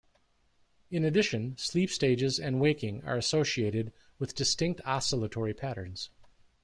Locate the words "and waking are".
2.39-3.17